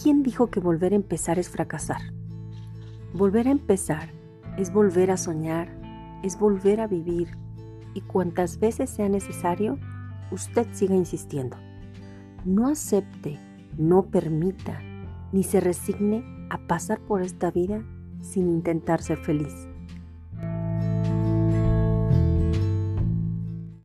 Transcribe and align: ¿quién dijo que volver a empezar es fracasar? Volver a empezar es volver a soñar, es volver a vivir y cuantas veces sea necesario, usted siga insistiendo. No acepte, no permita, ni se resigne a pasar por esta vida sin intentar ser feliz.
¿quién 0.00 0.22
dijo 0.22 0.48
que 0.48 0.60
volver 0.60 0.92
a 0.92 0.96
empezar 0.96 1.38
es 1.38 1.48
fracasar? 1.48 2.00
Volver 3.12 3.48
a 3.48 3.52
empezar 3.52 4.10
es 4.58 4.72
volver 4.72 5.10
a 5.10 5.16
soñar, 5.16 5.68
es 6.22 6.38
volver 6.38 6.80
a 6.80 6.86
vivir 6.86 7.36
y 7.94 8.00
cuantas 8.00 8.58
veces 8.58 8.90
sea 8.90 9.08
necesario, 9.08 9.78
usted 10.30 10.66
siga 10.72 10.94
insistiendo. 10.94 11.56
No 12.44 12.68
acepte, 12.68 13.38
no 13.78 14.06
permita, 14.06 14.80
ni 15.32 15.42
se 15.42 15.60
resigne 15.60 16.24
a 16.50 16.58
pasar 16.66 17.00
por 17.00 17.22
esta 17.22 17.50
vida 17.50 17.82
sin 18.20 18.48
intentar 18.48 19.02
ser 19.02 19.18
feliz. 19.18 19.68